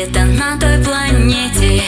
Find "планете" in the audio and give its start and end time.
0.82-1.82